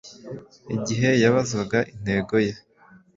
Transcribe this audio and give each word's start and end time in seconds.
Igihe 0.75 1.09
yabazwaga 1.23 1.79
intego 1.93 2.35
ye, 2.45 2.53